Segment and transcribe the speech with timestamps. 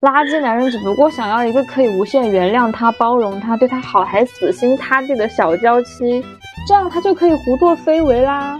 [0.00, 6.24] 垃圾男人只不过想要一个可以无限原谅他、包容他、对他好还死心塌地的小娇妻，
[6.68, 8.56] 这样他就可以胡作非为啦。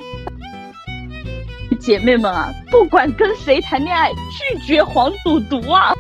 [1.79, 5.95] 姐妹们啊，不管跟谁谈恋爱，拒绝黄赌毒啊！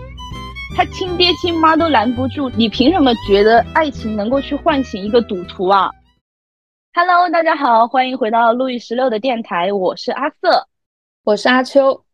[0.76, 5.88] 他亲爹亲妈都拦不住，你凭什么觉得爱情能够去唤醒一个赌徒啊
[6.94, 10.66] ？Hello，大家好，欢迎回到路易十六的电台，我是阿瑟，
[11.22, 12.07] 我是阿秋。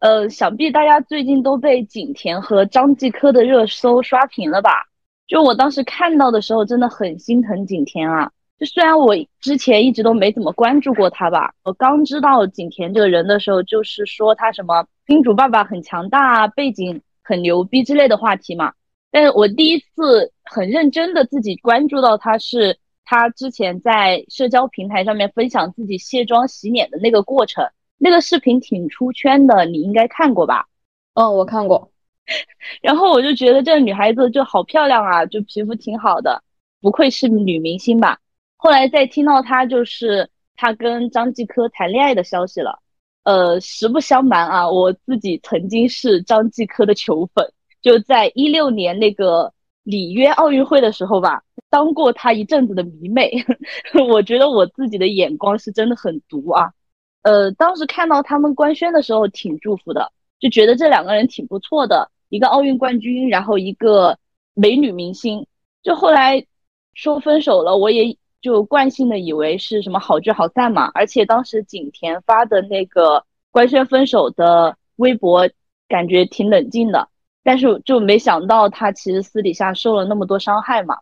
[0.00, 4.86] 呃，想必大家最近都被景甜和张继科的热搜刷屏了吧？
[5.26, 8.30] 就我当时看到的时候，真的很心疼景甜啊。
[8.58, 18.72] 就虽然我之前一直都没怎么关注过他吧，我刚知道景甜这个人的时候，就是说他什么金主爸爸很强大啊，背景很牛逼之类的话题嘛。
[19.10, 27.64] 但是我第一次很认真的自己关注到他是他之前在社交平台上面分享自己卸妆洗脸的那个过程。
[27.98, 30.66] 那个视频挺出圈的，你应该看过吧？
[31.14, 31.90] 嗯，我看过。
[32.82, 36.42] 然后我就觉得这个女孩子就好漂亮啊，就皮肤挺好的，
[36.80, 38.18] 不愧是女明星吧。
[38.56, 42.78] 后来再听到她就是她跟张继科谈恋爱的消息了。
[43.24, 53.30] 呃，实不相瞒啊，我自己曾经是张继科的球粉，就在一六年那个里约奥运会的时候吧，当过他一阵子的迷妹。
[54.08, 56.72] 我觉得我自己的眼光是真的很毒啊。
[57.22, 64.16] 呃，当时看到他们官宣的时候挺祝福的，就觉得这两个人挺不错的，一个奥运冠军，然后一个
[64.54, 65.44] 美女明星。
[65.82, 66.46] 就后来
[66.94, 70.90] 说分手了，我也就惯性的以为是什么好聚好散嘛。
[70.94, 75.50] 而且当时景甜发的那个官宣分手的微博，
[75.88, 77.08] 感觉挺冷静的，
[77.42, 80.96] 但是就没想到他其实私底下受了那么多伤害嘛。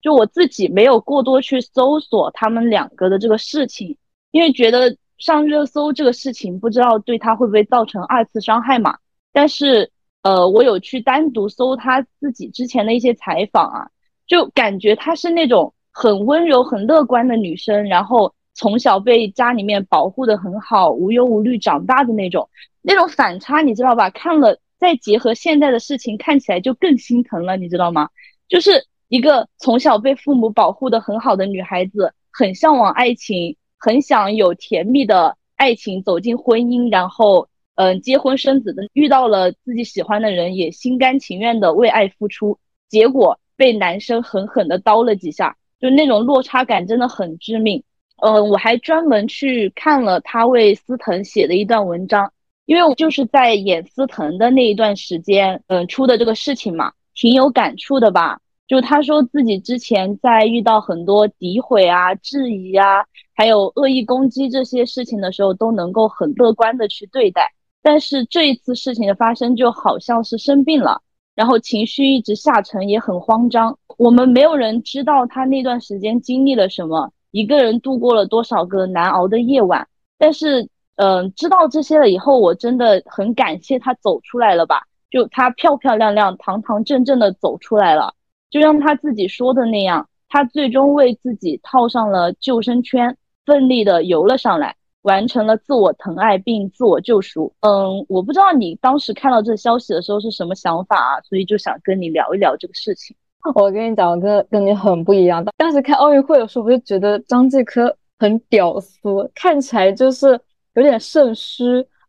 [0.00, 3.96] 就我自己没有过多去搜索他们两个的这个事情，
[4.30, 4.96] 因为觉得。
[5.18, 8.98] 上热搜这个事情，不知道对他会不会造成二次伤害嘛？
[9.32, 9.90] 但是，
[10.22, 13.90] 呃，我有去单独搜他自己之前的一些采访啊，
[14.26, 22.48] 就感觉她是那种很温柔、很乐观的女生，然后从小被家里面保护的很好，无忧无虑长大的那种，
[22.82, 24.10] 那种反差你知道吧？
[24.10, 28.10] 看了再结合现在的事情，看起来就更心疼了，你知道吗？
[28.48, 33.56] 就是一个从小被父母保护的很好的女孩子，很向往爱情。
[33.84, 42.56] 很想有甜蜜的爱情，走进婚姻，然后嗯结婚生子的，遇到了自己喜欢的人，也心甘情愿的为爱付出，
[42.88, 47.82] 结果被男生狠狠的刀了几下，就那种落差感真的很致命。
[48.22, 52.32] 嗯，我还专门去看了他为司藤写的一段文章，
[52.66, 58.38] 因为我就是在演司藤的那一段时间，嗯出的这个事情嘛，挺有感触的吧。
[58.72, 67.52] 就他说自己之前在遇到很多诋毁啊、质疑啊，还有恶意攻击这些事情的时候，都能够很乐观的去对待。
[67.82, 71.02] 但是这一次事情的发生，就好像是生病了，
[71.34, 73.78] 然后情绪一直下沉，也很慌张。
[73.98, 79.86] 我们没有人知道他那段时间经历了什么，一个人度过了多少个难熬的夜晚。
[80.16, 80.66] 但是，
[80.96, 84.84] 嗯，知道这些了以后，我真的很感谢他走出来了吧？
[85.10, 88.14] 就他漂漂亮亮、堂堂正正的走出来了。
[88.52, 97.50] 就像他自己说的那样，他最终为自己套上了救生圈，奋力的游了上来，完成了自我疼爱并自我救赎。
[97.60, 101.20] 嗯，我不知道你当时看到这消息的时候是什么想法啊？
[101.22, 103.16] 所以就想跟你聊一聊这个事情。
[103.56, 105.44] 我跟你讲，我跟跟你很不一样。
[105.56, 109.00] 当时看奥运会的时候，我就觉得张继科很屌丝，
[109.34, 110.38] 看起来就是
[110.74, 111.64] 有点肾虚，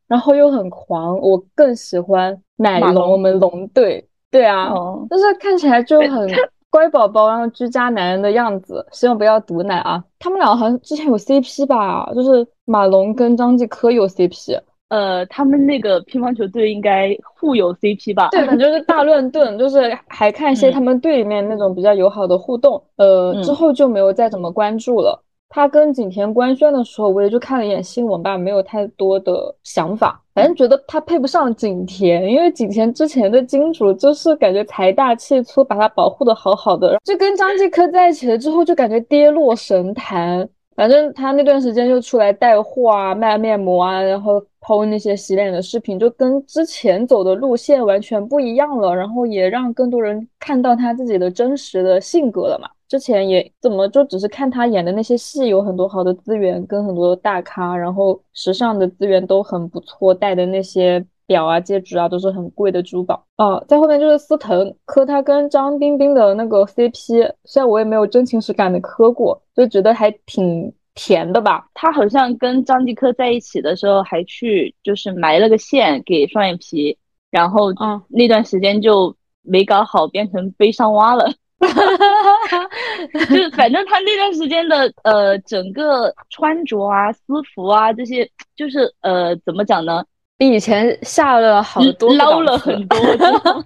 [0.08, 1.18] 然后又很狂。
[1.20, 4.08] 我更喜欢奶龙，我们龙队。
[4.34, 4.74] 对啊，
[5.10, 6.28] 就是看起来就很
[6.72, 8.84] 乖宝宝，然后居家男人的样子。
[8.92, 10.04] 希望不要毒奶啊！
[10.18, 12.12] 他们俩好像之前有 CP 吧？
[12.16, 14.60] 就是马龙跟张继科有 CP。
[14.90, 18.30] 呃，他们那个乒乓球队应该互有 CP 吧？
[18.32, 22.84] 对，反正是大乱炖， 就是还看一些他们队里面那种比较友好的互动。
[22.98, 25.23] 呃，之后就没有再怎么关注了。
[25.56, 30.20] 他跟景甜官宣的时候，我也就看了一眼新闻吧，没有太多的想法。
[30.34, 36.98] 反正觉得他配不上景甜，因为景甜之前的金主就是感觉财大气粗，把他保护的好好的。
[37.04, 40.50] 就跟张继科在一起了之后，就感觉跌落神坛。
[40.76, 48.96] 反正他那段时间就出来带货啊，卖面膜啊，然后抛那些洗脸的视频，就跟之前走的路线完全不一样了。
[48.96, 52.68] 然后也让更多人看到他自己的真实的性格了嘛。
[52.94, 63.60] 之前也怎么就只是看他演的那些戏，有很多好的资源跟很多大咖，然后时尚的资源都很不错，戴的那些表啊、戒指啊都是很贵的珠宝啊。
[63.68, 71.68] 在后面就是司藤磕他跟张彬彬的那个 CP，虽然我也没有真情实感的磕过，就觉得还挺甜的吧。
[71.74, 76.96] 他好像跟张继科在一起的时候还去就是埋了个线给双眼皮，
[77.32, 77.74] 然后
[78.10, 81.34] 那段时间就没搞好，变成悲伤蛙了。
[83.30, 87.22] 就反正他那段时间的呃整个穿着啊、私
[87.54, 90.04] 服啊这些，就是呃怎么讲呢？
[90.38, 92.98] 比以前下了好多，捞了很多。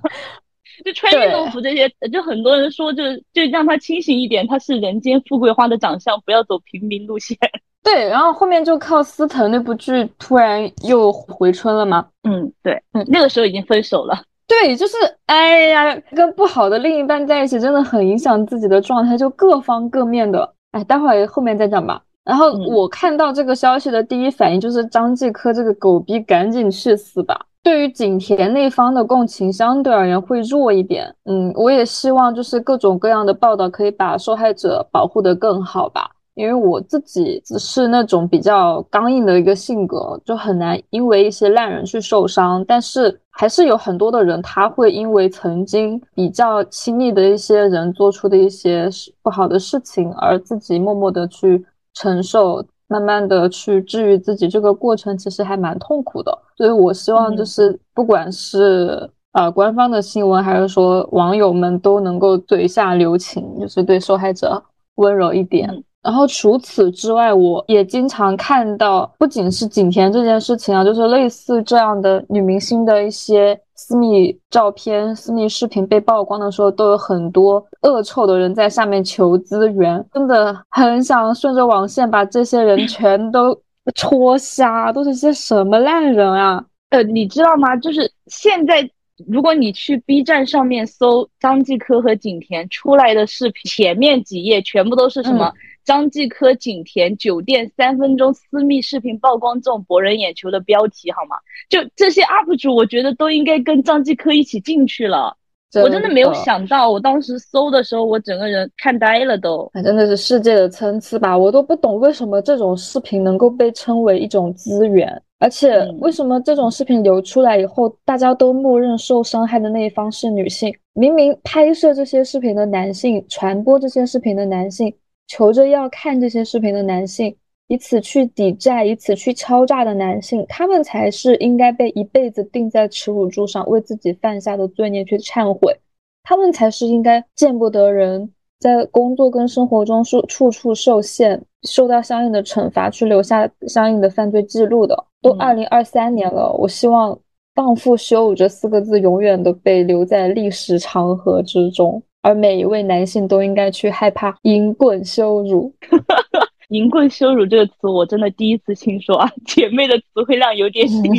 [0.86, 3.04] 就穿运动服这些，就很多人说，就
[3.34, 7.36] 就让他清醒一点，他是人间富贵花的长相，不要走平民路线。
[7.84, 12.06] 对，然后后面就靠司藤那部剧突然又回春了嘛？
[12.24, 14.22] 嗯，对，嗯，那个时候已经分手了。
[14.48, 14.96] 对，就是
[15.26, 20.54] 哎呀，跟不好的另一半在一起，真的很影响自己的状态，就各方各面的。
[20.72, 22.02] 哎，待会儿后面再讲吧。
[22.24, 27.40] 然后我看到这个消息的第一反应就是张继科这个狗逼赶紧去死吧。
[27.64, 31.14] 对于景甜那方的共情相对而言会弱一点。
[31.26, 36.10] 嗯，我也希望就是各种各样的报道可以把受害者保护得更好吧。
[36.36, 42.64] 因为我自己只是那种比较刚硬的一个性格，就很难因为一些烂人去受伤。
[42.68, 48.90] 但是还是有很多的人，他会因为曾经比较亲密的一些人做出的一些
[49.22, 51.64] 不好的事情，而自己默默的去
[51.94, 54.48] 承受，慢慢的去治愈自己。
[54.48, 56.36] 这个过程其实还蛮痛苦的。
[56.56, 64.60] 所以我希望就是不管是呃官方的新闻，还是说网友们都能够嘴下留情，就是对受害者
[64.96, 65.84] 温柔一点。
[66.04, 83.60] 然后除此之外，我也经常看到，不仅是景甜这件事情啊，就是类似这样的女明星的一些私密照片、私密视频被曝光的时候，都有很多恶臭的人在下面求资源，真的很想顺着网线把这些人全都
[83.96, 86.64] 戳瞎，都是些什么烂人啊！
[86.92, 87.76] 呃，你知道吗？
[87.78, 88.90] 就是现在，
[89.26, 95.52] 如果你去 B 站上面搜张继科和景甜出来的视频，前面几页全部都是什么？
[95.84, 101.38] 张继科、景甜酒店三分钟私密视频曝光，这种博人眼球的标题好吗？
[101.70, 105.38] 就这些 UP 主，我觉得都应该跟张继科一起进去了。
[105.76, 109.70] 我真的没有想到，我当时搜的时候，我整个人看呆了都。
[109.84, 111.38] 真的是世界的参差吧？
[111.38, 120.74] 我都不懂为什么这种视频能够被称为一种资源，而且为什么这种视频流出来以后，大家都默认受伤害的那一方是女性？
[120.94, 124.94] 明明拍摄这些视频的男性，传播这些视频的男性。
[125.30, 127.36] 求着要看这些视频的男性，
[127.68, 135.78] 以此去抵债，以此去敲诈的男性，他们才是应该被一辈子钉在耻辱柱上，为自己犯下的罪孽去忏悔。
[136.24, 138.30] 他们才是应该见不得人，
[138.60, 145.06] 在工作跟生活中是处处受限，受到相应的惩罚，去留下相应的犯罪记录的。
[145.22, 147.18] 都二零二三年了，我希望
[147.54, 152.02] “荡妇羞辱”这四个字永远都被留在历史长河之中。
[152.22, 155.74] 而每一位男性都应该去害怕“淫棍羞辱”。
[156.70, 159.32] 淫棍羞辱这个词，我真的第一次听说啊！
[159.48, 161.10] 姐妹的词汇量有点低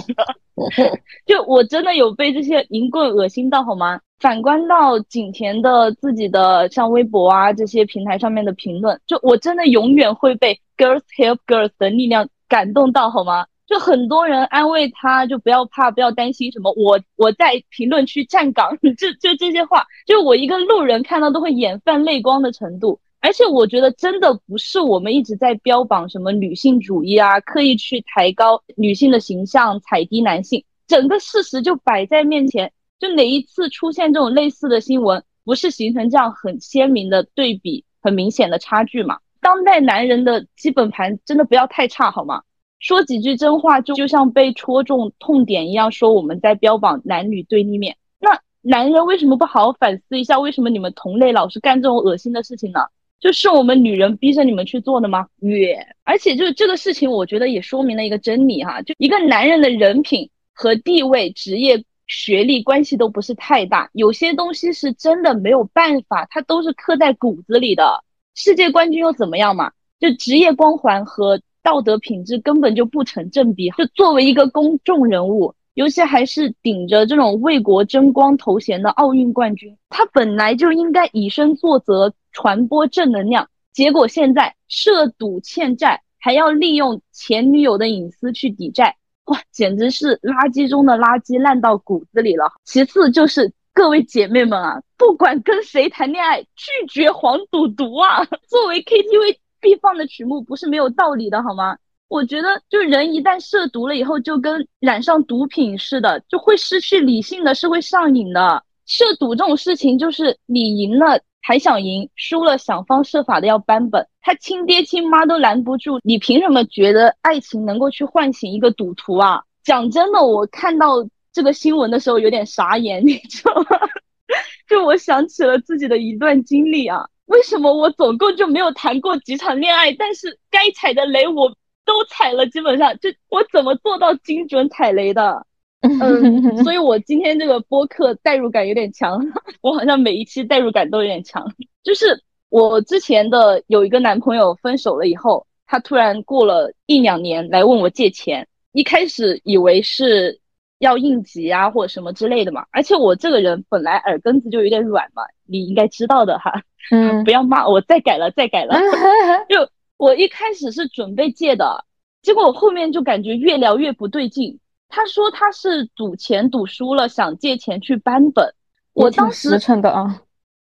[1.25, 4.01] 就我真的有被这些淫棍恶心到，好吗？
[4.19, 13.47] 反观到景甜的自己的像微博啊这些平台上面的评论，就我真的永远会被 “girls help girls” 的力量感动到，好吗？
[13.67, 16.73] 就很多人安慰她，就不要怕，不要担心什么。
[16.77, 22.99] 我我在评论区站岗， 就就这些话，就我一个路人看到都会眼泛泪光的程度。
[23.21, 30.65] 而且我觉得真的不是我们一直在标榜什么女性主义啊，刻意去抬高女性的形象，踩低男性。
[30.87, 39.19] 整个事实就摆在面前，就哪一次出现这种类似的新闻，不是形成这样很鲜明的对比，很明显的差距嘛？
[39.41, 42.43] 当代男人的基本盘真的不要太差，好吗？
[42.79, 47.97] 说几句真话，就就像被戳中痛点一样，说我们在标榜男女对立面。
[48.21, 50.39] 那男人为什么不好好反思一下？
[50.39, 52.81] 为什么你们同类老是干这种恶心的事情呢？
[53.21, 55.27] 就是我们女人逼着你们去做的吗？
[55.41, 68.05] 越，而且就是这个事情，我觉得也说明了一个真理哈，就一个男人的人品和地位、职业、学历关系都不是太大，有些东西是真的没有办法，它都是刻在骨子里的。
[68.35, 69.73] 世界冠军又怎么样嘛？
[69.99, 71.41] 就职业光环和。
[71.61, 73.69] 道德品质根本就不成正比。
[73.71, 83.49] 就作为一个公众人物，尤其还是顶着这种为国争光头衔的奥运冠军，他本来就应该以身作则，传播正能量。
[83.73, 92.51] 结果现在涉赌欠债，还要利用前女友的隐私去抵债，哇，简直是垃圾中的垃圾，烂到骨子里了。
[92.65, 98.25] 其次就是各位姐妹们啊，不管跟谁谈恋爱，拒绝黄赌毒啊。
[98.51, 99.37] 作为 KTV。
[99.61, 101.79] 必放的曲目不是没有道理的，好吗？
[102.09, 108.65] 我觉得，就人一旦涉毒了以后，就跟染上毒品似的，就会失去理性的，是会上瘾的。
[108.87, 119.43] 涉赌这种事情，就是你赢了还想赢，输了想方设法的要扳本，他亲爹亲妈都拦不住，你凭什么觉得爱情能够去唤醒一个赌徒啊？
[119.63, 121.07] 讲真的，我看到。
[121.31, 123.79] 这个新闻的时候有点傻眼，你知道吗？
[124.67, 131.55] 就我想起了自己的一段经历啊，为什么我总共就没有谈过几场恋爱，但是该踩的雷我
[131.89, 135.45] 都踩了，基本上就我怎么做到精准踩雷的？
[135.81, 139.19] 嗯， 所以我今天这个播客代入感有点强，
[139.63, 141.51] 我好像每一期代入感都有点强。
[141.83, 150.39] 就是我之前的有一个男朋友分手了以后，他突然过了一两年来问我借钱，一开始以为是
[150.81, 152.67] 要应急啊或者什么之类的嘛。
[152.71, 156.63] 而且我这个人本来耳根子就有点软嘛，你应该知道的哈。
[156.91, 158.75] 嗯，不要骂我，再改了，再改了。
[159.49, 161.85] 就我一开始是准备借的，
[162.23, 164.59] 结果我后面就感觉越聊越不对劲。
[164.89, 168.55] 他说他是赌钱赌输了，想借钱去扳本。
[168.95, 170.23] 我当时实诚的啊，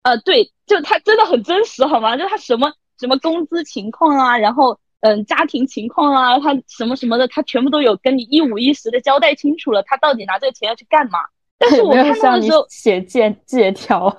[0.03, 2.17] 呃，对，就他真的很真实，好吗？
[2.17, 9.81] 就他什么什么工资情况啊，然后嗯家庭情况啊，他什么什么的，他全部都有跟你一五一十的交代清楚了。
[9.83, 11.19] 他到底拿这个钱要去干嘛？
[11.57, 14.09] 但是我看到的时候写借借条，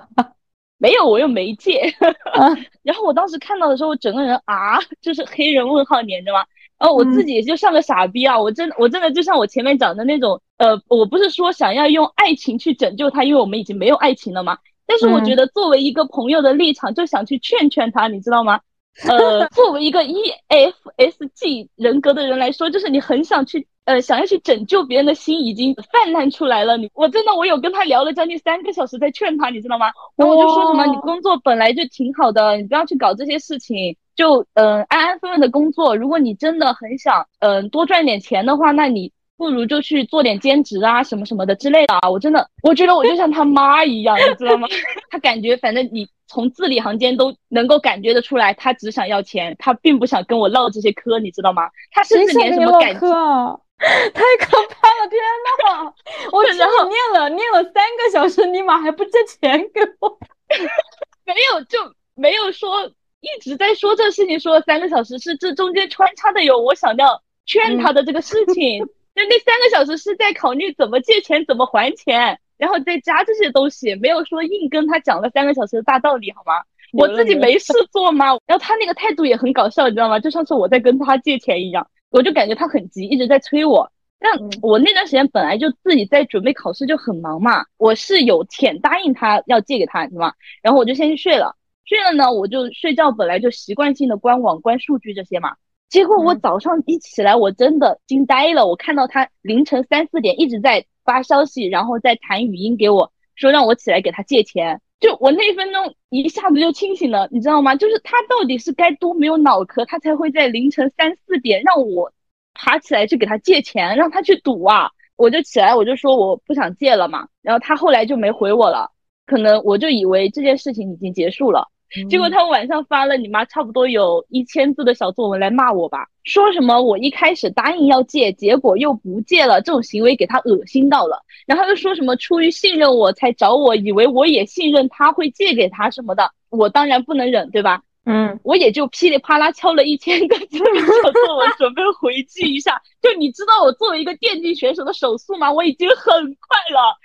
[0.83, 1.95] 没有，我又没借。
[2.83, 6.43] 然后我当时看到的时候，我整个人啊， 就是黑人问号，你知道吗？
[6.77, 8.37] 然后我自己就像个傻逼啊！
[8.37, 14.57] 我真我真的就像我前面讲的那种，呃，我不是说想要用爱情去拯救他，因为我们已经没有爱情了嘛。
[14.85, 18.59] 但是我觉得作为一个朋友的立场，就想去劝劝他，你知道吗？
[19.07, 26.77] 呃，作为一个 EFSG 人格的人来说，就是你很想去，呃，想要去拯救别人的心已经泛滥出来了。
[26.77, 29.87] 你我真的我有跟他聊了将近三个小时在劝他，你知道吗？
[30.15, 33.97] 然后我就说什么，你工作本来就挺好的，你不要去搞这些事情。
[34.15, 39.11] 就嗯安安分分的工作，如果你真的很想嗯多赚点钱的话，那你
[39.43, 42.09] 不如就去做点兼职啊什么什么的之类的啊！
[42.09, 44.69] 我真的我觉得我就像他妈一样，你知道吗？
[45.11, 51.63] 他感觉反正你从字里行间都能够感觉得出来，他只想要钱，他并不想跟我唠这些嗑，你知道吗？
[51.91, 53.01] 他甚至连什么感情，
[54.13, 55.09] 太可怕了！
[55.09, 55.19] 天
[55.67, 55.93] 呐，
[56.31, 60.17] 我听你念了念了三个小时，尼玛还不借钱给我？
[61.27, 61.77] 没有就
[62.15, 62.89] 没有说。
[63.25, 76.53] 一直在说这事情，说了三个小时，是这中间穿插的有我想要劝他的这个事情，就那三个小时是在考虑怎么借钱、怎么还钱，然后再加这些东西，没有说硬跟他讲了三个小时的大道理，好吗？
[76.93, 78.27] 我自己没事做吗？
[78.45, 80.19] 然后他那个态度也很搞笑，你知道吗？
[80.19, 83.91] 就像是我在跟他借钱一样，我就感觉他很急，一直在催我。
[84.19, 90.33] 但我那段时间本来就自己在准备考试，就很忙嘛，我是有钱答应他要借给他，你知道吗？
[90.61, 91.55] 然后我就先去睡了。
[91.85, 95.55] 睡了呢，我就睡觉，本来就习惯性的关网、关数据这些嘛。
[95.93, 98.65] 结果我早上一起来，我真的惊呆了。
[98.65, 104.81] 我看到他凌晨三四点一直在发消息，然后在弹语音给我，说让我起来给他借钱。
[104.99, 107.75] 就我那一分钟一下子就清醒了，你知道吗？
[107.75, 112.11] 就是他到底是该多没有脑壳，他才会在凌晨三四点让我
[112.55, 114.89] 爬起来去给他借钱，让他去赌啊？
[115.15, 117.27] 我就起来，我就说我不想借了嘛。
[117.43, 118.89] 然后他后来就没回我了，
[119.27, 121.69] 可能我就以为这件事情已经结束了。
[122.09, 131.21] 结果他晚上发了你妈差不多有一千字的小作文来骂我吧，说什么我一开始答应要借，结果又不借了，这种行为给他恶心到了。
[131.45, 137.83] 然后又说什么出于信任我才找我，以为我也信任他会借给他什么的，我当然不能忍，对吧？
[138.05, 140.65] 嗯，我也就噼里啪啦敲了一千个字的
[141.03, 142.81] 小作文，准备回击一下。
[143.01, 145.51] 就你知道我作为一个电竞选手的手速吗？
[145.51, 146.97] 我已经很快了，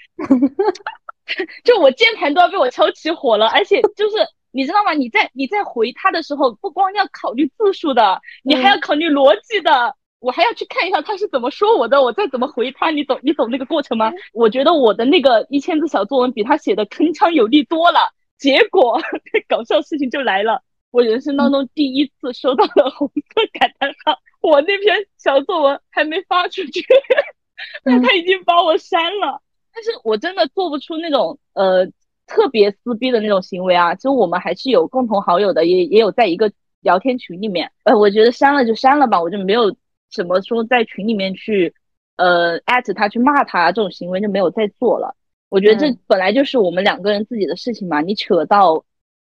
[1.62, 4.16] 就我键盘都要被我敲起火了，而且就是。
[4.58, 4.92] 你知道吗？
[4.92, 9.94] 你在你在回他的时候，不光要考虑字数的，你还要考虑逻辑的。
[10.18, 12.90] 我还要去看一下他是怎么说我的，我再怎么回他。
[12.90, 14.12] 你懂你懂那个过程吗？
[14.34, 18.00] 我觉得我的那个一千字小作文比他写的铿锵有力多了。
[18.36, 19.00] 结果
[19.48, 20.60] 搞笑事情就来了，
[20.90, 23.22] 我人生当中第一次收到了红色
[23.60, 24.18] 感叹号。
[24.40, 26.84] 我那篇小作文还没发出去，
[27.84, 29.40] 但他已经把我删了。
[29.72, 31.88] 但是我真的做不出那种呃。
[32.28, 37.72] 特别撕逼的那种行为啊，其实我们还是有共同好友的，也也有在一个聊天群里面。
[37.84, 39.74] 呃，我觉得删了就删了吧，我就没有
[40.10, 41.74] 什么说在群里面去，
[42.16, 45.16] 呃，艾特他去骂他这种行为就没有再做了。
[45.48, 48.84] 我觉得这本来就是我们两个人自己的事情嘛，你扯到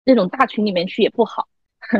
[0.05, 1.47] 那种大群里面去也不好。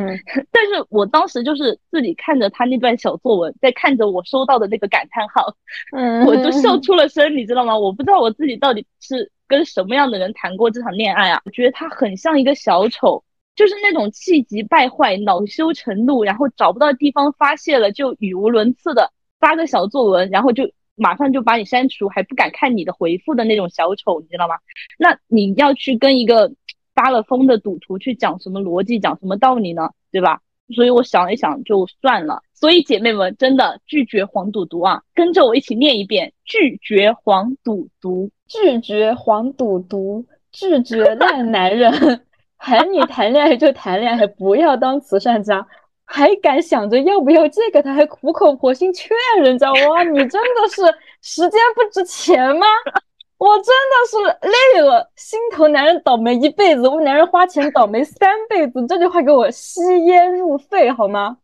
[0.51, 5.53] 但是我当时就是自己看着他那段小作文，在看着我收到的那个感叹号，
[5.91, 7.77] 嗯我就笑出了声，你知道吗？
[7.77, 9.29] 我不知道我自己到底是。
[9.47, 11.41] 跟什么样的人谈过这场恋爱啊？
[11.45, 13.23] 我觉得他很像一个小丑，
[13.55, 24.55] 就是那种气急败坏、恼羞成怒，然后找不到地方发泄了，就语无伦次的发个小作文，然后就马上就把你删除，还不敢看你的回复的那种小丑，你知道吗？
[24.97, 26.51] 那你要去跟一个
[26.93, 29.89] 发了疯的赌徒去讲什么逻辑、讲什么道理呢？
[30.11, 30.41] 对吧？
[30.73, 32.41] 所以我想一想就算了。
[32.53, 35.03] 所以姐妹们真的拒绝黄赌毒啊！
[35.13, 41.91] 跟着我一起念一遍：拒绝黄赌毒，拒绝黄赌毒，拒绝烂男人，
[42.57, 45.65] 喊你谈恋爱就谈恋爱，不要当慈善家，
[46.05, 49.09] 还敢想着要不要借给他，还苦口婆心劝
[49.41, 50.81] 人家，哇，你真的是
[51.21, 52.65] 时间不值钱吗？
[53.37, 61.37] 我真的是累了，心疼男人倒霉一辈子，为男人花钱倒霉三辈子，这句话给我吸烟入肺好吗？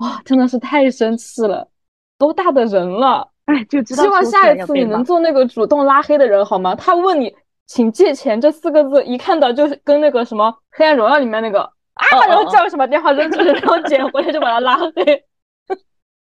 [0.00, 1.66] 哇，真的是太生气了！
[2.18, 4.02] 多大的人了，哎，就知道。
[4.02, 6.74] 希望下一次你能做那个主动拉黑的人，好吗？
[6.74, 7.34] 他问你
[7.66, 15.24] 请借钱这四个字，一看到就是跟那个什么《黑暗荣耀》里面那个啊，然后叫什么电话扔出去，然后捡回来就把他拉黑。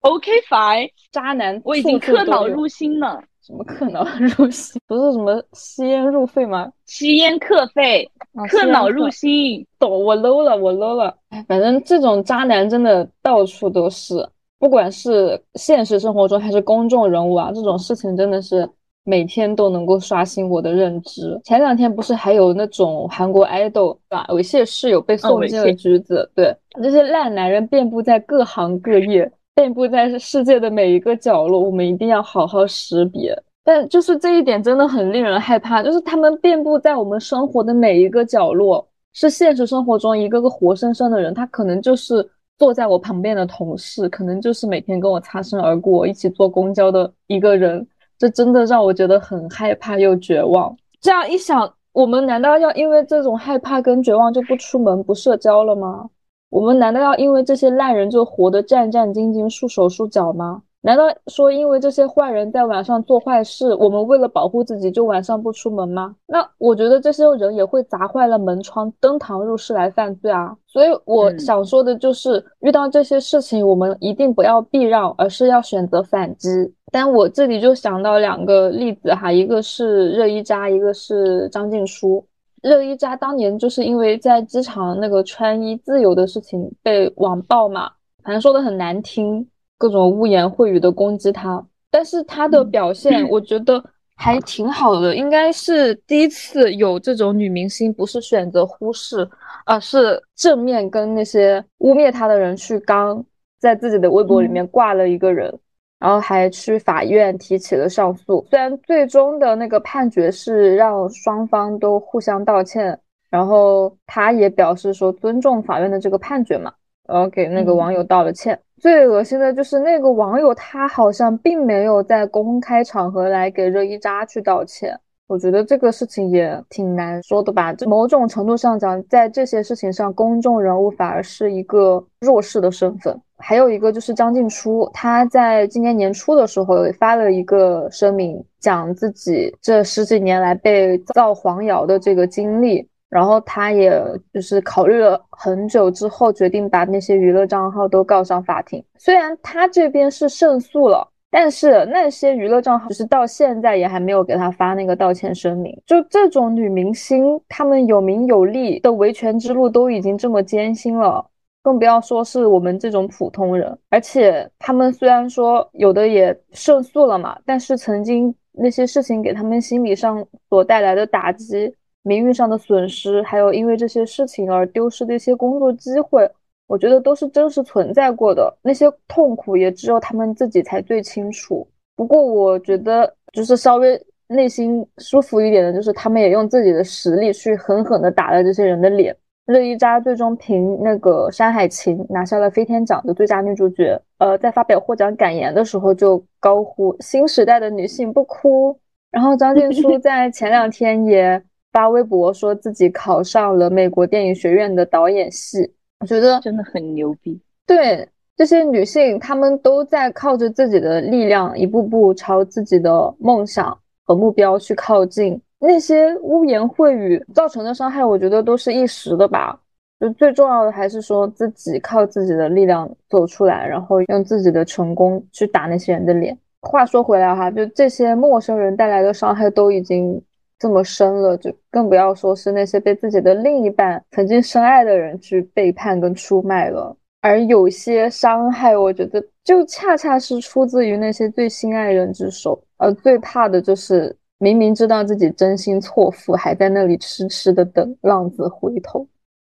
[0.01, 3.21] OK fine，渣男，我已经刻脑入心了。
[3.41, 4.79] 什么刻脑入心？
[4.87, 6.69] 不是什么吸烟入肺吗？
[6.85, 8.09] 吸烟克肺，
[8.49, 9.65] 刻脑入心。
[9.79, 11.15] 懂，我 low 了，我 low 了。
[11.47, 14.15] 反正这种渣男真的到处都是，
[14.59, 18.67] 不管是现实生活中还是公众人物啊，这种事情真的是
[19.03, 21.39] 每天都能够刷新我的认知。
[21.43, 26.29] 前两天不是还有那种韩国 idol 吧，猥亵室友被送进了局子。
[26.35, 29.31] 对，这些烂男人遍布在各行各业。
[29.55, 33.35] 遍布在世界的每一个角落，我们一定要好好识别。
[33.63, 41.33] 但就是这一点真的很令人害怕，就是他们遍布在我们生活的每一个角落，是现实生活中一个个活生生的人。
[41.33, 42.23] 他可能就是
[42.57, 47.87] 坐在我旁边的同事，可能就是每天跟我擦身而过、一起坐公交的一个人。
[48.17, 50.75] 这真的让我觉得很害怕又绝望。
[50.99, 56.09] 这样一想，我们难道要因为这种害怕跟绝望就不出门、不社交了吗？
[56.49, 60.63] 我们难道要因为这些烂人就活得战战兢兢、束手束脚吗？
[60.81, 66.15] 难道说因为这些坏人在晚上做坏事，我们为了保护自己就晚上不出门吗？
[66.27, 70.55] 那我觉得这些人也会砸坏了门窗，登堂入室来犯罪啊！
[70.67, 76.49] 所以我想说的就是，遇到这些事情，我们一定不要避让，而是要选择反击。
[76.91, 82.23] 但我这里就想到两个例子哈，一个是热依扎，一个是张静初。
[82.61, 87.91] 热依扎当年就是因为在机场那个穿衣自由的事情被网暴嘛，
[88.23, 89.45] 反正说的很难听，
[89.77, 91.65] 各种污言秽语的攻击他。
[91.89, 93.83] 但是他的表现我觉得
[94.15, 99.27] 还挺好的，应该是第一次有这种女明星不是选择忽视，
[99.65, 103.23] 而是正面跟那些污蔑她的人去刚，
[103.59, 105.57] 在自己的微博里面挂了一个人。
[105.99, 112.99] 然后还去法院提起了上诉，虽然最终的那个判决是让双方都互相道歉，
[113.31, 116.71] 然后他也表示说尊重法院的这个判决嘛，
[117.07, 118.59] 然后给那个网友道了歉。
[118.79, 124.97] 最恶心的就是那个网友，他好像并没有在公开场合来给热依扎去道歉。
[125.27, 127.73] 我觉得这个事情也挺难说的吧。
[127.73, 133.19] 就某种程度上讲，在这些事情上，公众人物反而是一个弱势的身份。
[133.39, 142.87] 还有一个就是张静初，他在今年年初的时候发了一个声明，讲自己这十几年来被造黄谣的这个经历。
[143.09, 144.01] 然后他也
[144.33, 148.83] 就是考虑了很久之后，决定把那些娱乐账号都告上法庭。
[148.97, 151.07] 虽然他这边是胜诉了。
[151.29, 155.77] 但是那些娱乐账号，就是到现在也还没有给他发那个道歉声明。
[155.85, 161.23] 就这种女明星，她们有名有利的维权之路都已经这么艰辛了，
[161.61, 163.77] 更不要说是我们这种普通人。
[163.89, 171.71] 而且他们虽然说有的也胜诉了嘛，但是曾经那些事情给他们心理上所带来的打击、
[172.07, 176.29] 名誉上的损失，还有因为这些事情而丢失的一些工作机会。
[176.67, 181.65] 我觉得都是真实存在过的那些痛苦，也只有他们自己才最清楚。
[181.95, 189.15] 不过，我觉得就是稍微内心舒服一点的，就是他们也用自己的实力去狠狠地打了这些人的脸。
[189.45, 193.97] 热依扎最终凭那个《山海情》拿下了飞天奖的最佳女主角。
[194.17, 198.77] 呃，在发表获奖感言的时候就高呼“新时代的女性不哭”。
[199.09, 205.71] 然后张静 初在前两天也发微博说自己考上了美国电影学院的导演系。
[205.99, 207.39] 我觉得真的很牛逼。
[207.65, 213.75] 对这些女性，她们都在靠着自己的力量，一步步朝自己的梦想
[214.05, 215.41] 和目标去靠近。
[215.59, 219.59] 那些污言秽语造成的伤害，我觉得都是一时的吧。
[219.99, 226.37] 就最重要的还是说自己靠自己的力量走出来，然后用自己的成功去打那些人的脸。
[226.61, 230.21] 话说回来哈，就这些陌生人带来的伤害都已经。
[230.59, 236.95] 这么深了，就更不要说是那些被自己的另一半曾经深爱的人去背叛跟出卖了。
[237.21, 242.61] 而有些伤害，我觉得就恰恰是出自于那些最心爱人之手。
[242.77, 249.05] 而最怕的就是明明知道自己真心错付，还在那里痴痴的等浪子回头。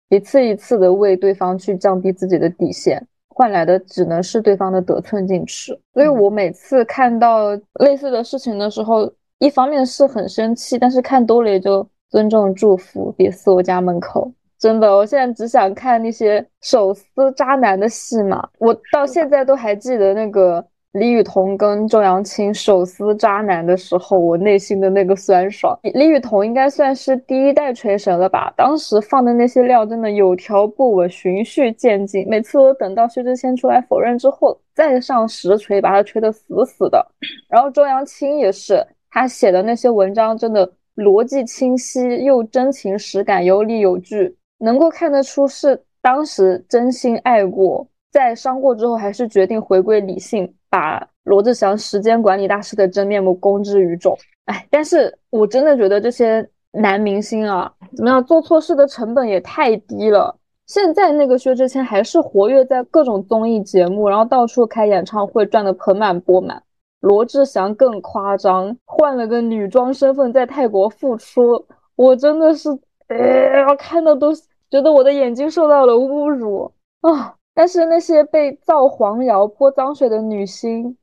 [0.10, 5.78] 一次一次的为对方去降低自己的底线，换来的只能是对方的得寸进尺。
[5.94, 9.12] 所以我每次看到类似的事情的时候，
[9.44, 14.32] 一方面是很生气，但是看多了也就尊重祝福，别撕我家门口。
[14.58, 17.04] 真的，我现在只想看那些手撕
[17.36, 18.48] 渣男的戏码。
[18.60, 25.78] 我到现在都还记得那个李雨桐跟周扬青手撕渣男的时候，我内心的那个酸爽。
[25.84, 28.54] 李雨桐应该算是第一代锤神了吧？
[28.56, 37.06] 当时放的那些料真的有条不紊、循序渐进，每次都等到薛之谦出来否认之后，再上实锤，把他锤得死死的。
[37.50, 38.82] 然后周扬青也是，
[39.14, 44.36] 他写的那些文章真的逻辑清晰，又真情实感，有理有据。
[44.58, 54.18] 能够看得出是当时真心爱过，在伤过之后还是决定回归理性，把罗志祥时间管理大师的真面目公之于众。
[54.46, 60.36] 哎，但是我真的觉得这些男明星啊，怎么样做错事的成本也太低了。
[60.66, 66.64] 现在那个薛之谦还是活跃在各种综艺节目，然后到处开演唱会，赚得盆满钵满。
[67.04, 72.70] 罗志祥更夸张，换了个女装身份在泰国复出，我真的是，
[73.08, 74.34] 哎，我看的都。
[74.72, 76.64] 觉得我的眼睛受到了侮辱
[77.02, 77.36] 啊！
[77.54, 80.98] 但是那些被造黄谣、泼脏水的女星，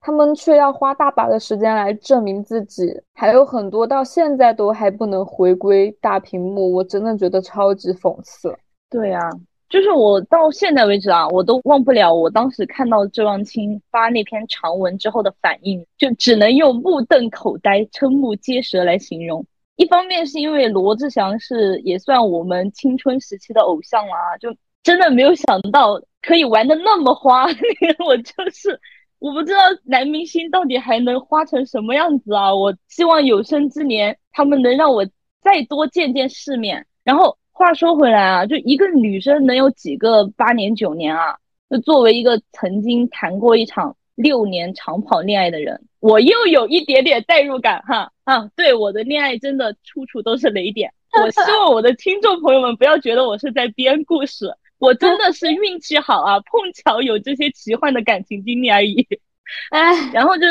[0.00, 8.56] 她们却要花大把的时间来证明自己，还有很多到现在都还不能回归大屏幕，我真的觉得超级讽刺。
[8.88, 9.28] 对呀，
[9.68, 19.44] 就是我到现在为止啊，我都忘不了我当时看到周扬青发那篇长文之后的反应，就只能用目瞪口呆、瞠目结舌来形容。
[19.74, 27.46] 一方面是因为罗志祥是也算我们青春时期的偶像啦，就真的没有想到可以玩的那么花。
[28.06, 28.80] 我就是
[29.18, 32.54] 我不知道男明星到底还能花成什么样子啊！
[32.54, 35.04] 我希望有生之年他们能让我
[35.42, 36.86] 再多见见世面。
[37.04, 41.34] 然后话说回来啊，就一个女生能有几个八年九年啊？
[41.70, 45.82] 就作为一个曾经谈过一场六年长跑恋爱的人。
[46.00, 48.46] 我又有一点点代入感哈啊！
[48.54, 50.92] 对我的恋爱真的处处都是雷点。
[51.18, 59.08] 我希望我的听众朋友们不要觉得我是在编故事，我真的是运气好啊，碰巧有这些奇幻的感情经历而已。
[59.72, 60.46] 哎，然后就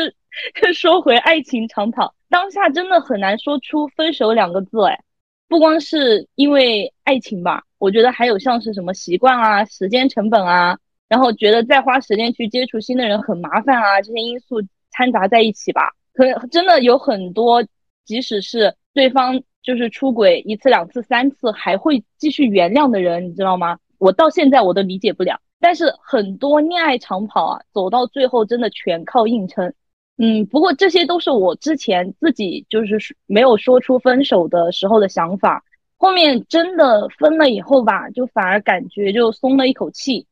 [0.60, 5.00] 就 说回爱情长跑，当下真的很难说出分手两个字哎，
[5.48, 10.78] 不光是因为爱情吧，我觉得还有像是什么习惯啊、时间成本啊，
[11.08, 14.62] 然后觉得再花时间去接触新的人很麻烦啊，这些因素。
[14.98, 17.62] 掺杂在一起吧，可真的有很多，
[18.06, 23.78] 即使是对方就是出轨一次、两次、三次，还会继续原谅的人，你知道吗？
[23.98, 25.38] 我到现在我都理解不了。
[25.60, 29.74] 但是很多恋爱长跑啊，走到最后真的全靠硬撑。
[30.18, 35.64] 嗯，不过这些都是我之前自己就是没有说出分手的时候的想法，
[35.98, 40.26] 后面真的分了以后吧，就反而感觉就松了一口气。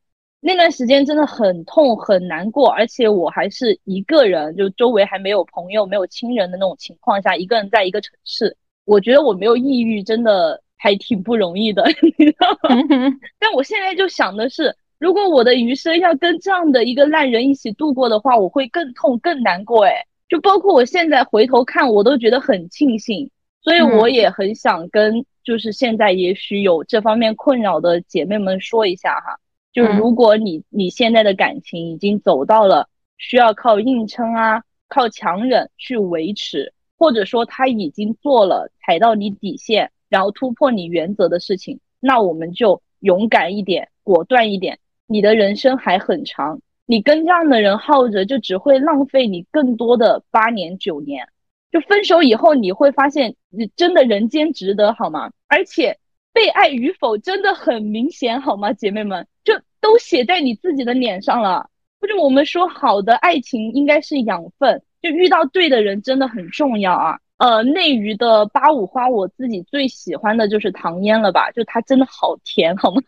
[0.45, 8.57] 那段时间真的很痛很难过，而且我还是一个人，就周围还没有朋友、没有亲人的那种情况下，一个人在一个城市。
[8.85, 12.75] 我觉得我没有抑郁，真的还挺不容易的，你知道吗？
[13.39, 19.83] 但我现在就想的是，如果我的余生要跟这样的一个烂人一起度过的话，我会更痛更难过。
[19.83, 23.29] 哎，就包括我现在回头看，我都觉得很庆幸。
[23.61, 29.37] 所以我也很想跟，就是现在也许有这方面困扰的姐妹们说一下哈。
[29.73, 32.87] 就如果你你现在的感情已经走到了
[33.17, 44.79] 需要靠硬撑啊，靠强忍去维持，或者说他已经做了踩到你底线，然后突破你原则的事情，那我们就勇敢一点，果断一点。
[45.07, 51.27] 你的人生还很长，你跟这样的人耗着，就只会浪费你更多的八年九年。
[51.71, 55.31] 就分手以后，你会发现你真的人间值得，好吗？
[55.47, 55.97] 而且。
[56.35, 59.27] 被爱与否真的很明显，好吗，姐妹们？
[59.43, 61.69] 就都写在你自己的脸上了。
[61.99, 67.19] 不是我们说好的爱情应该是养分，就遇到对的人真的很重要啊。
[67.37, 71.51] 呃，内娱的八五花，我自己最喜欢的就是唐嫣了吧？
[71.51, 73.03] 就她真的好甜，好吗？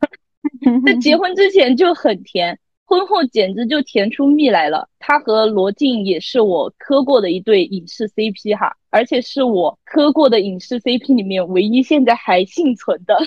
[0.85, 2.57] 在结婚之前就很甜。
[2.87, 4.87] 婚后简直就甜出蜜来了。
[4.99, 13.17] 他和罗晋也是我磕过的一对影视 CP 哈，而且是我磕过的影视 CP 里面唯一现在还幸存的，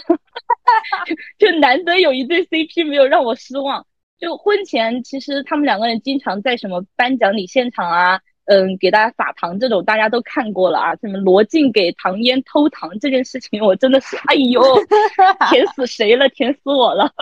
[1.39, 3.85] 就难得有一对 CP 没有让我失望。
[4.21, 10.97] 就婚前其实他们两个人经常在什么颁奖礼现场啊，嗯，给大家撒糖这种大家都看过了啊。
[10.97, 14.63] 什么罗晋给唐嫣偷糖这件事情，我真的是哎呦，
[15.51, 17.13] 甜死谁了，甜死我了。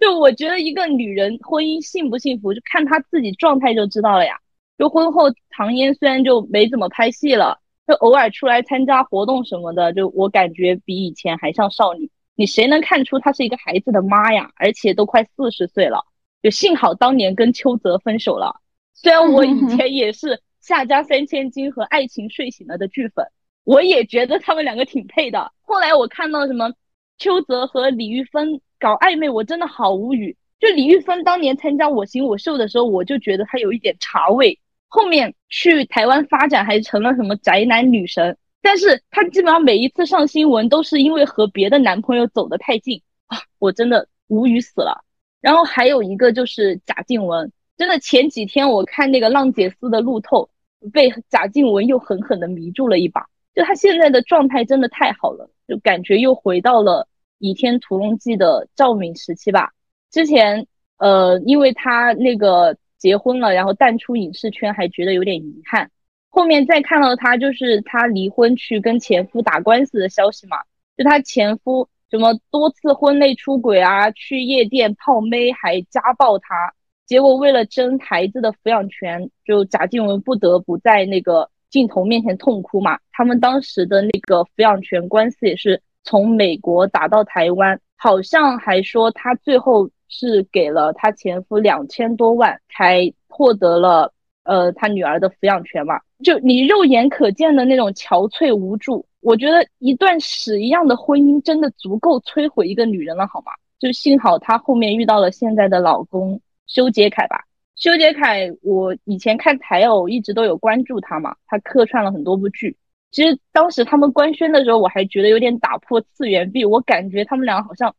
[0.00, 4.36] 就我觉得一个女人婚姻幸不幸福，就看她自己状态就知道了呀。
[4.76, 12.10] 就婚后，唐嫣虽然就没怎么拍戏了，就偶尔出来参加活动什么的，就我感觉比以前还像少女。
[12.34, 14.50] 你谁能看出她是一个孩子的妈呀？
[14.56, 16.04] 而且都快四十岁了，
[16.42, 18.60] 就幸好当年跟邱泽分手了。
[18.92, 23.26] 虽然我以前也是夏家三千金和爱情睡醒了的剧粉，
[23.64, 25.52] 我也觉得他们两个挺配的。
[25.60, 26.72] 后来我看到什么
[27.18, 30.34] 邱泽和李玉芬搞暧昧，我真的好无语。
[30.58, 34.58] 就李玉芬当年参加我型我秀的时候，我就觉得她有一点茶味。
[34.88, 38.38] 后面去台湾发展，还成了什么宅男女神。
[38.62, 45.04] 但是她基本上每一次上新闻，都是因为和别的男朋友走得太近啊，我真的无语死了。
[45.42, 50.48] 然后还有一个就是贾静雯，真的前几天我看那个浪姐四的路透，
[50.92, 53.26] 被贾静雯又狠狠的迷住了一把。
[53.54, 57.02] 就她现在的状态真的太好了，就感觉又回到了
[57.38, 59.70] 《倚天屠龙记》的赵敏时期吧。
[60.10, 60.66] 之前，
[60.98, 65.90] 呃，因为她那个结婚了，然后淡出影视圈，还觉得有点遗憾。
[66.30, 70.58] 后面再看到她，就是她离婚去跟前夫打官司的消息嘛，
[70.96, 76.74] 就她前夫什么多次婚内出轨啊，去夜店泡妹，还家暴她。
[77.06, 82.98] 结果为了争孩子的抚养权，就贾静雯不得不在那个镜头面前痛哭嘛。
[83.12, 89.90] 他们当时的那个抚养权官司也是从美国打到台湾，好像还说她最后。
[90.06, 94.12] 是给了她前夫两千多万，才获得了
[94.44, 95.98] 呃她女儿的抚养权嘛？
[96.22, 103.50] 就你肉眼可见的那种憔悴无助，我觉得一段屎一样的婚姻真的足够摧毁一个女人了，好吗？
[103.80, 107.44] 就幸好她后面遇到了现在的老公修杰楷吧。
[107.76, 112.76] 修杰楷，我以前看台偶一直都有关注他嘛，他客串了很多部剧。
[113.10, 117.94] 其实当时他们官宣的时候，我还觉得有点打破次元壁，我感觉他们俩好像。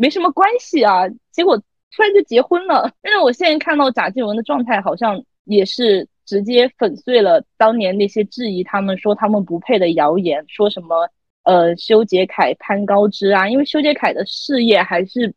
[0.00, 2.92] 没什么关系啊，结果突然就结婚了。
[3.02, 11.10] 但是我现在看到贾静雯的状态，好像也是直接粉碎了当年那些质疑他们说他们不配的谣言，说什么
[11.42, 15.34] 呃修杰楷攀高枝啊，因为修杰楷的事业还是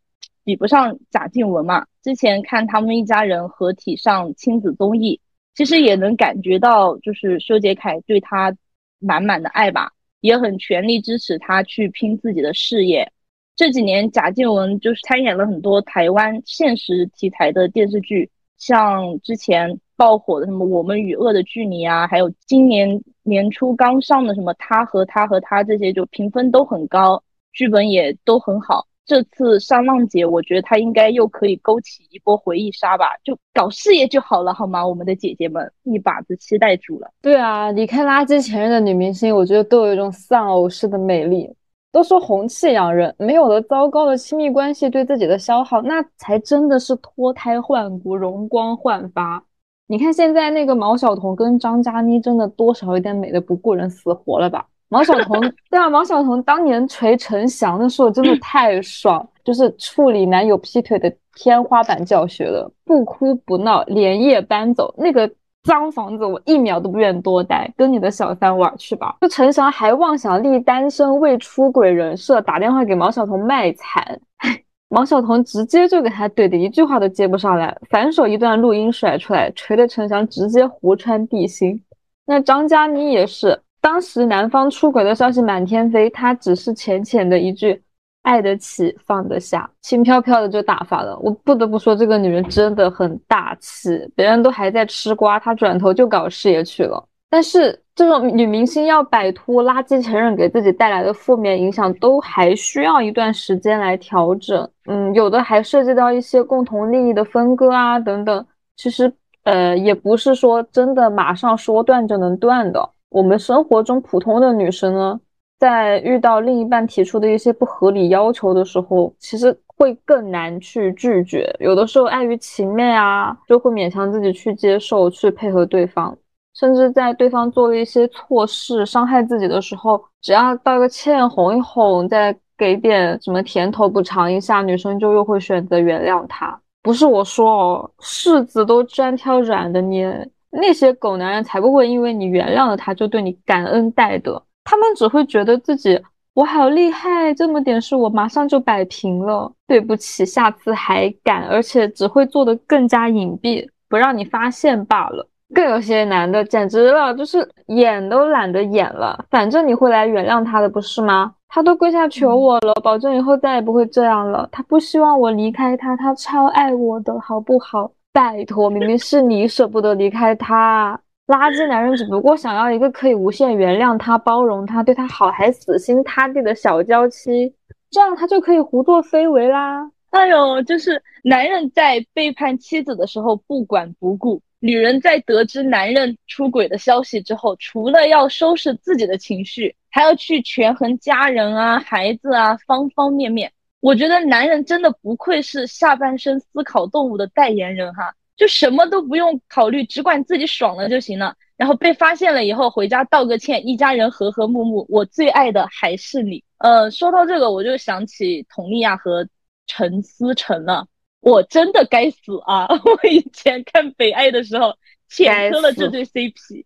[0.51, 1.85] 比不上贾静雯嘛。
[2.03, 5.21] 之前看他们一家人合体上亲子综艺，
[5.55, 8.53] 其实也能感觉到就是修杰楷对他
[8.99, 13.13] 满满的爱吧，也很全力支持他去拼自己的事业。
[13.55, 28.87] 这几年，贾静雯就是参演了很多台湾现实题材的电视剧，像之前爆火的什么《我们与恶的距离》啊，还有今年年初刚上的什么《他和他和他》这些，就评分都很高，剧本也都很好。
[29.11, 34.87] 这次上浪姐，我觉得她应该又可以勾起一波回忆杀吧，就搞事业就好了，好吗？
[34.87, 37.11] 我们的姐姐们，一把子期待住了。
[37.21, 41.53] 对啊，离开垃圾前任的女明星，我觉得都有一种丧偶式的美丽。
[41.91, 49.43] 都说红气养人，没有了糟糕的亲密关系对自己的消耗，那才真的是脱胎换骨、容光焕发。
[49.87, 54.67] 你看现在那个毛晓彤跟张嘉倪，真的多少有点美的不顾人死活了吧？
[54.91, 55.39] 毛晓彤，
[55.71, 65.31] 对啊，毛晓彤当年锤陈翔的时候真的太爽， 就是处理男友劈腿的天花板教学了，不哭不闹，连夜搬走那个。
[65.63, 69.15] 脏房子，我一秒都不愿多待，跟你的小三玩去吧。
[69.21, 74.19] 就陈翔还妄想立单身未出轨人设，打电话给毛晓彤卖惨，
[74.89, 81.79] 毛晓彤直接就给他怼的一句话都接不上来，反手一段录音甩出来，锤的陈翔直接湖穿地心。
[82.25, 87.81] 那张嘉倪也是，当时男方出轨的消息满天飞，他只是浅浅的一句。
[88.23, 91.17] 爱得起，放得下，轻飘飘的就打发了。
[91.23, 94.07] 我不得不说，这个女人真的很大气。
[94.15, 97.03] 别人都还在吃瓜，她转头就搞事业去了。
[97.31, 104.69] 但是，这种女明星要摆脱垃圾前任给自己带来的负面影响，都还需要一段时间来调整。
[104.85, 108.45] 嗯，有的还涉及到一些共同利益的分割啊，等等。
[108.77, 109.11] 其实，
[109.45, 112.87] 呃，也不是说真的马上说断就能断的。
[113.11, 115.19] 我们生活中普通的女生呢？
[115.59, 121.53] 在遇到另一半提出的一些不合理要求的时候，其实会更难去拒绝。
[121.59, 126.17] 有的时候碍于情面啊，就会勉强自己去接受、去配合对方。
[126.55, 136.57] 甚至在对方做了一些错事、伤害自己的时候，只要道个歉、哄一哄，再给点什么甜头补偿一下，女生就又会选择原谅他。
[136.81, 144.43] 不是我说哦，柿子都专挑软的捏，那些狗男人才不会因为你原谅了他就对你感恩戴德。
[144.63, 145.99] 他们只会觉得自己
[146.33, 149.51] 我好厉害，这么点事我马上就摆平了。
[149.67, 155.27] 对不起，下次还敢，而且只会做得更加隐蔽，不让你发现罢了。
[155.53, 161.33] 更有些男的简直了，就是演都懒得演了，反正你会来原谅他的，不是吗？
[161.49, 164.47] 他都跪下求我了，保证以后再也不会这样了。
[164.49, 167.91] 他不希望我离开他，他超爱我的，好不好？
[168.13, 170.99] 拜托，明明是你舍不得离开他。
[171.27, 177.53] 垃圾男人只不过想要一个可以无限原谅他、包容他、对他好还死心塌地的小娇妻，
[177.89, 179.89] 这样他就可以胡作非为啦。
[180.09, 193.49] 哎呦，就是男人在背叛妻子的时候不管不顾，女人在得知男人出轨的消息之后，除了要收拾自己的情绪，还要去权衡家人啊、孩子啊方方面面。
[193.81, 201.35] 我觉得男人真的不愧是下半身思考动物的代言人哈，就什么都不用考虑，只管自己爽了就行了。
[201.57, 204.85] 然后被发现了以后，回家道个歉，一家人和和睦睦。
[204.89, 206.43] 我最爱的还是你。
[206.57, 209.27] 呃，说到这个，我就想起佟丽娅和
[209.67, 210.87] 陈思诚了。
[211.19, 212.67] 我真的该死啊！
[212.85, 214.75] 我以前看《北爱》的时候，
[215.07, 216.65] 浅磕了这对 CP。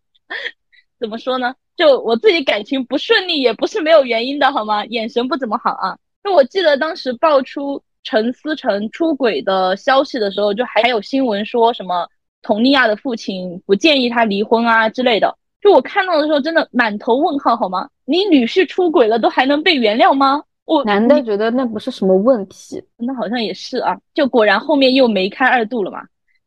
[1.00, 1.54] 怎么说呢？
[1.76, 4.84] 就我自己感情不顺利，也不是没有原因的，好吗？
[4.84, 5.96] 眼神不怎么好啊。
[6.22, 12.08] 就我记得当时爆出陈思诚出轨的消息的时候，就还有新闻说什么。
[12.42, 17.86] 佟丽娅的父亲不建议她离婚啊之类的，就我看到的时候真的满头问号，好吗？
[18.06, 20.42] 你女婿出轨了都还能被原谅吗？
[20.64, 26.02] 我男的觉得那不是什么问题，那好像也是啊，就果然后面又梅开二度了嘛。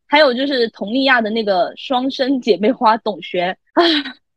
[0.08, 3.82] 还有就是佟丽娅的那个双生姐妹花董璇啊，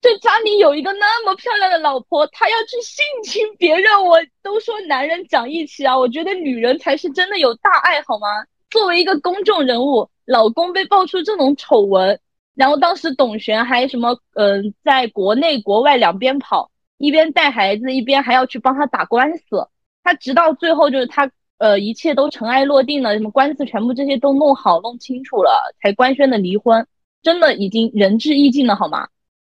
[0.07, 8.27] 这家里有一个那么漂亮的老婆，她要去性侵别人，我都说男人讲义气啊，我觉得女人才是真的有大爱，好吗？
[8.69, 10.09] 作为一个公众人物。
[10.23, 12.17] 老公被爆出这种丑闻，
[12.53, 19.67] 然后当时董璇还什么，嗯，在国内国外两边跑，一边带孩子，一边还要去帮他打官司。
[20.03, 26.85] 他直到最后就是他，呃，一切都尘埃落定了，什么官司全部这些都弄好弄清楚了，才官宣的离婚。
[27.21, 29.07] 真的已经仁至义尽了，好吗？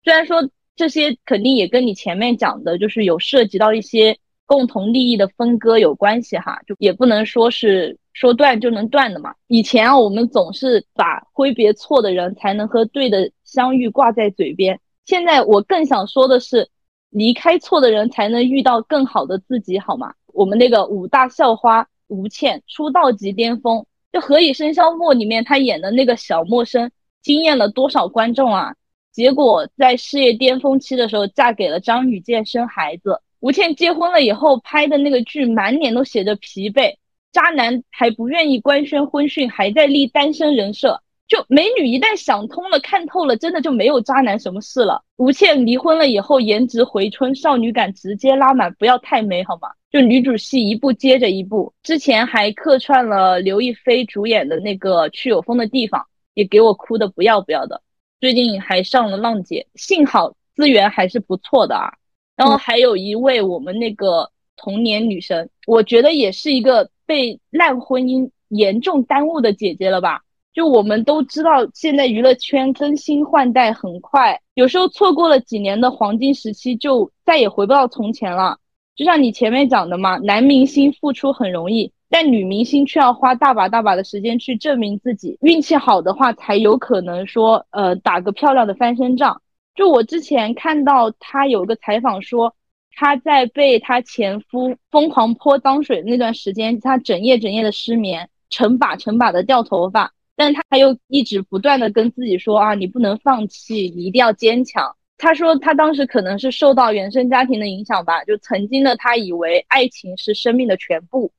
[0.05, 7.99] 虽然说这些肯定也跟你前面讲的，就是有涉及到一些共同利益的分割有关系哈，就也不能说是。
[8.15, 9.35] 说断就能断的嘛？
[9.47, 14.79] 以前啊，我们总是把挥别错的人才能和对的相遇挂在嘴边。
[15.07, 16.69] 现在我更想说的是，
[17.09, 20.13] 离开错的人才能遇到更好的自己，好吗？
[20.27, 26.91] 我们那个五大校花吴倩出道即巅峰，就《何以笙箫默》里面她演的那个小默生，
[27.23, 28.75] 惊艳了多少观众啊！
[29.13, 33.21] 结果在事业巅峰期的时候，嫁给了张雨健生孩子。
[33.41, 36.97] 吴倩结婚了以后拍的那个剧，满脸都写着疲惫。
[37.33, 41.01] 渣男还不愿意官宣婚讯，还在立单身人设。
[41.29, 45.03] 就美女一旦想通了、看透了，真的就没有渣男什么事了。
[45.17, 49.69] 吴倩离婚了以后，颜值回春，少女感直接拉满，不要太美好吗？
[49.91, 56.01] 就女主戏一部接着一部，之前还客串了刘亦菲主演的那个《去有风的地方》，
[56.35, 57.83] 也给我哭的不要不要的。
[58.23, 61.93] 最近还上了浪姐，幸好资源还是不错的啊。
[62.37, 66.89] 然后还有一位我们那个童年女神，我觉得也是一个。
[67.05, 70.23] 被烂婚姻严重耽误的姐姐了吧？
[70.55, 78.57] 就我们都知道，现在娱乐圈更新换代很快，有时候错过了几年的黄金时期，就再也回不到从前了。
[78.97, 85.39] 就像你前面讲的嘛，男明星付出很容易，但女明星却要花大把大把的时间去证明自己。
[85.41, 89.41] 运气好的话，才有可能说，呃，打个漂亮的翻身仗。
[89.75, 92.55] 就我之前看到她有个采访说。
[92.95, 104.95] 她在被她前夫疯狂泼脏水那段时间，她整夜整夜的失眠，成把成把的掉头发，但她又一直不断的跟自己说啊，你不能放弃，你一定要坚强。
[105.17, 111.33] 她说她当时可能是受到原生家庭的影响吧，就曾经的她以为爱情是生命的全部，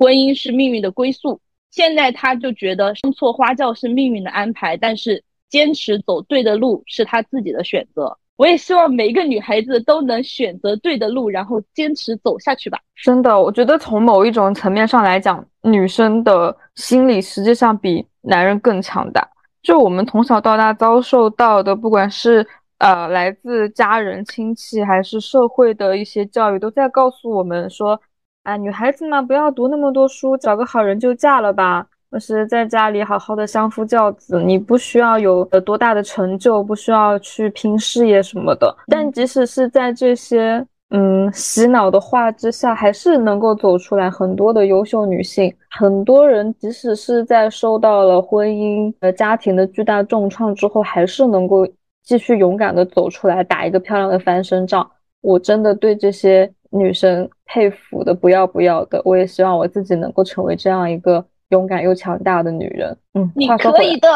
[0.00, 1.38] 婚姻是命运的归宿，
[1.70, 8.16] 现在她就觉得生错花轿是命运的安排，但是坚持走对的路是她自己的选择。
[8.36, 12.78] 我也希望每一个女孩子都能选择对的路，然后坚持走下去吧。
[12.96, 19.28] 真的，我觉得从某一种层面上来讲，女生的心理实际上比男人更强大。
[19.62, 22.46] 就我们从小到大遭受到的，不管是
[22.78, 28.00] 呃来自家人亲戚，还是社会的一些教育，都在告诉我们说，
[28.42, 31.86] 啊，女孩子嘛，不要读那么多书，找个好人就嫁了吧。
[32.10, 38.74] 就是在家里好好的相夫教子，你不需要有多大的成就，不需要去拼事业什么的。
[38.88, 45.54] 但即使是在这些嗯洗脑的话之下，还是能够走出来很多的优秀女性。
[45.70, 51.64] 很多人即使是在受到了婚姻和家庭的巨大重创之后，还是能够
[52.02, 54.90] 继续勇敢的走出来，打一个漂亮的翻身仗。
[55.20, 59.00] 我真的对这些女生佩服的不要不要的。
[59.04, 61.24] 我也希望我自己能够成为这样一个。
[61.50, 64.08] 勇敢又强大的女人，嗯，你可以的，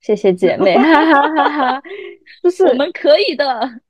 [0.00, 1.82] 谢谢姐妹，哈哈哈哈
[2.44, 3.44] 就是我们可以的，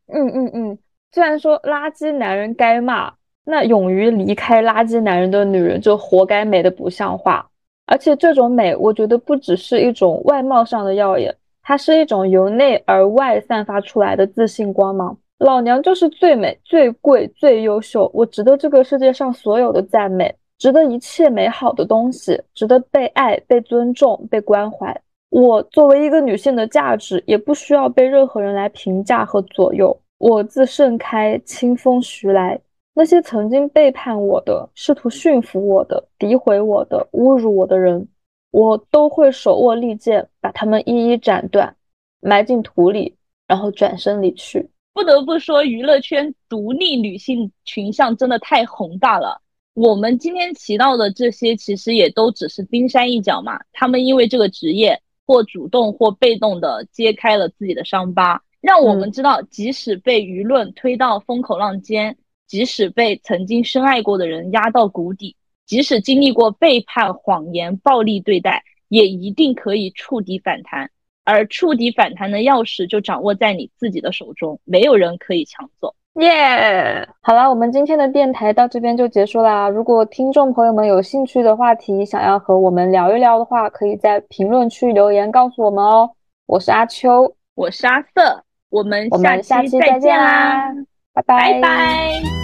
[0.07, 0.78] 嗯嗯嗯。
[1.12, 3.12] 虽然说垃圾男人该骂，
[3.44, 7.46] 那勇于离开垃圾男人的女人就活该美的不像话。
[7.84, 15.18] 而且这种美，我觉得不只是一种外貌上的耀眼，它是一种由内而外散发出来的自信光芒。
[15.41, 24.95] 老娘就是最美、最贵、最优秀，我值得这个世界上所有的赞美，值得一切美好的东西，值得被爱、被尊重、被关怀。
[25.30, 29.99] 我作为一个女性的价值，也不需要被任何人来评价和左右。
[30.18, 32.61] 我自盛开，清风徐来。
[32.93, 38.07] 那些曾经背叛我的、试图驯服我的、诋毁我的、侮辱我的人，
[38.51, 41.74] 我都会手握利剑，把他们一一斩断，
[42.20, 43.16] 埋进土里，
[43.47, 44.68] 然后转身离去。
[44.93, 49.41] 不得不说，娱乐圈独立女性群像真的太宏大了。
[49.72, 53.61] 我们今天提到的这些，其实也都只是冰山一角嘛。
[53.72, 65.36] 他们因为这个职业，或主动或被动的揭开了自己的伤疤，让我们知道，即使被舆论推到风口浪尖，即使被曾经深爱过的人压到谷底，
[65.66, 70.91] 即使经历过背叛、谎言、暴力对待，也一定可以触底反弹。
[71.24, 75.94] 而触底反弹的钥匙就掌握在你自己的手中，没有人可以抢走。
[76.14, 77.08] 耶！
[77.22, 79.68] 好了，我们今天的电台到这边就结束啦。
[79.68, 86.10] 如果听众朋友们有兴趣的话题，想要和我们聊一聊的话，可以在评论区留言告诉我们哦。
[86.46, 90.74] 我是阿秋，我是阿瑟，我们我们下期再见啦，
[91.14, 92.39] 拜拜拜。